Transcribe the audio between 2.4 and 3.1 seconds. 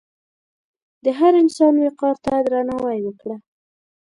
درناوی